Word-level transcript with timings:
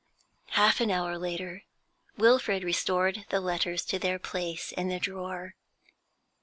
Half 0.57 0.81
an 0.81 0.89
hour 0.89 1.15
later, 1.19 1.61
Wilfrid 2.17 2.63
restored 2.63 3.27
the 3.29 3.39
letters 3.39 3.85
to 3.85 3.99
their 3.99 4.17
place 4.17 4.71
in 4.71 4.87
the 4.87 4.99
drawer. 4.99 5.53